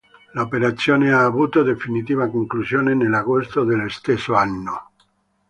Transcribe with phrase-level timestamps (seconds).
[0.31, 4.93] L'operazione ha avuto definitiva conclusione nell'agosto dello stesso anno.